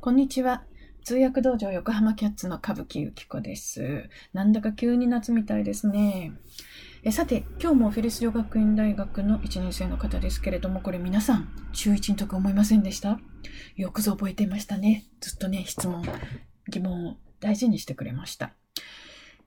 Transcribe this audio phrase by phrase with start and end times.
[0.00, 0.62] こんにちは。
[1.02, 4.08] 通訳道場横浜キャッツの歌舞伎ゆき子です。
[4.32, 6.32] なんだか急に夏みたいですね。
[7.02, 13.18] えさて、今日もフェリス女学院大学の1年生の方ですけれども、これ皆さん、中1の時思いませんでした？
[13.74, 15.04] よくぞ覚えていましたね。
[15.20, 16.04] ずっとね、質問、
[16.70, 18.52] 疑問を大事にしてくれました。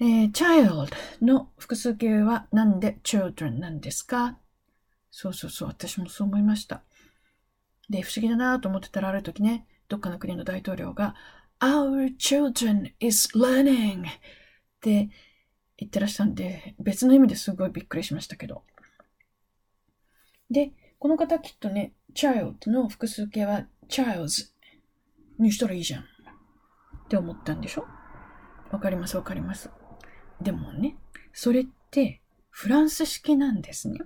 [0.00, 0.88] えー child
[1.24, 4.38] の複数形はなんで children なんですか？
[5.12, 6.82] そうそうそう、私もそう思いました。
[7.88, 11.14] で、不思議だなと思ってたらある時ね、どっかの国の大統領が
[11.60, 14.04] Our children is learning っ
[14.80, 15.10] て
[15.76, 18.62] 言ってらしたんで、別の意味ですごいびっくりしましたけど。
[20.50, 24.46] で、この方きっとね、child の複数形は childs
[25.38, 26.06] にしたらいいじゃんっ
[27.10, 27.84] て思ったんでしょ？
[28.70, 29.68] わかりますわかります。
[30.40, 30.96] でもね、
[31.34, 33.98] それってフランス式なんですね。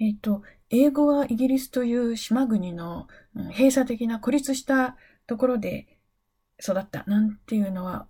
[0.00, 4.96] えっ、と、英語はイギリスという島国の閉鎖的な孤立した
[5.26, 5.98] ところで
[6.60, 8.08] 育ったなんていうのは、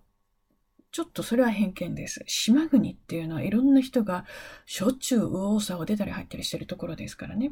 [0.91, 2.23] ちょっとそれは偏見です。
[2.27, 4.25] 島国っていうのはいろんな人が
[4.65, 7.51] しょっちゅう右往左往出たり入ったりしてるところですからね。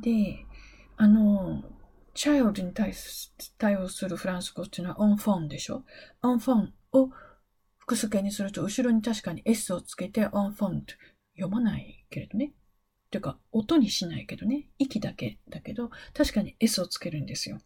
[0.00, 0.46] で、
[0.96, 1.64] あの、
[2.14, 2.94] チャイルドに対
[3.58, 5.84] 対応するフランス語っていうのはオンフォンでしょ？
[6.22, 7.10] オンフォンを
[7.78, 10.94] 複数形にすると後ろに確かに S をつけてオンフォンと
[11.36, 12.52] 読まないけれどね。
[13.10, 14.68] というか、音にしないけどね。
[14.78, 17.60] 息だけだけど、確かに S をつけるんですよ。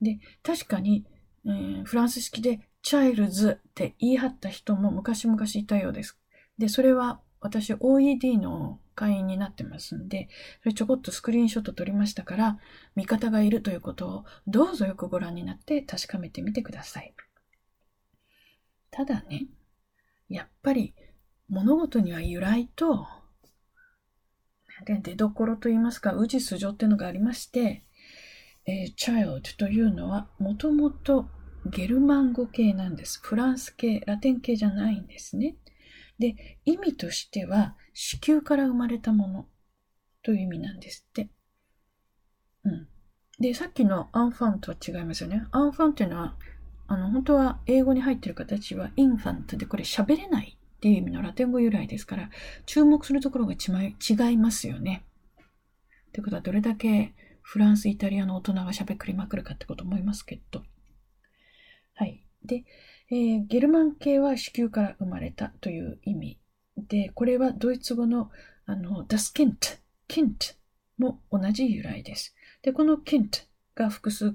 [0.00, 1.04] で、確かに、
[1.46, 6.18] えーフランス式でチャイルズって言い張った人も昔々いたようです。
[6.58, 10.28] で、それは私 OED の会員になってますんで、
[10.62, 12.58] それちょこっとスクリーンショット撮りましたから、
[12.96, 17.14] 味方がいるということをどうぞよくご覧になって確かめてみてください。
[18.90, 19.46] ただね、
[20.28, 20.94] やっぱり
[21.48, 23.06] 物事には由来と、
[24.84, 27.84] で出どころといいますか、宇治素性っていうのがありまして、
[28.66, 31.26] えー child というのはもともと
[31.66, 33.20] ゲルマン語系なんです。
[33.22, 35.56] フランス系、ラテン系じゃないんですね。
[36.18, 39.46] で、意味としては子宮から生まれたもの
[40.22, 41.30] という意味なんですって。
[42.64, 42.88] うん。
[43.38, 45.46] で、さっきのアンファンとは違いますよね。
[45.50, 46.36] アンファンっていうのは、
[46.88, 52.30] あの、本当は英語に入ってる形はインファントで、これ喋れないっていう意味のラテン語由来ですから、
[52.64, 55.04] 注目するところが違いますよね。
[56.08, 60.62] ってことは、どれだけフランス、イタリアの大人が喋りまくるかってこと思いますけど。
[61.92, 62.24] はい。
[62.42, 62.64] で、
[63.10, 66.38] えーゲルマン系は子宮から生まれたという意味
[66.78, 68.30] で、これはドイツ語の、
[68.64, 69.56] あの、das Kind、
[70.08, 70.56] Kind
[70.96, 72.34] も同じ由来です。
[72.62, 73.28] で、この Kind
[73.74, 74.34] が複数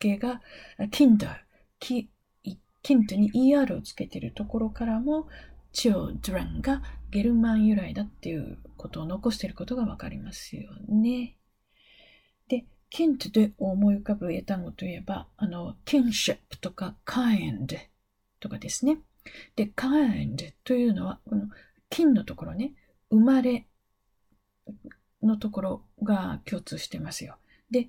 [0.00, 0.42] 形が、
[0.90, 1.36] Kinder、
[1.78, 2.10] き、
[2.42, 5.28] い Kind に ER をつけているところからも、
[5.74, 11.36] children がゲルマン由来だっていうことを残していることがわかりますよね。
[12.48, 17.76] で、kind で思い浮かぶ英単語といえば、あの、kinship とか kind
[18.40, 18.98] とかですね。
[19.56, 21.48] で、kind というのは、この
[21.90, 22.72] 金のところね、
[23.10, 23.66] 生まれ
[25.22, 27.36] のところが共通してますよ。
[27.70, 27.88] で、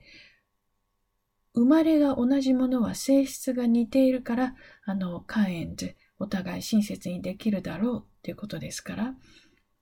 [1.54, 9.16] 生まれが同じものは性質が似ているから、あの、kind、お互い親切にできるだろうということですから、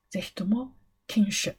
[0.10, 0.74] ぜひとも
[1.08, 1.56] kinship、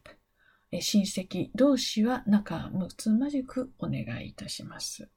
[0.80, 5.08] 親戚同士は仲睦まじくお願いいたします。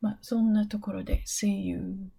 [0.00, 2.10] まあ、そんなところで、See you.